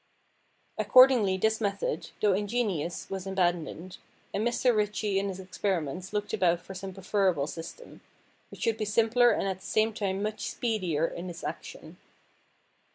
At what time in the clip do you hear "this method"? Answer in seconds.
1.37-2.09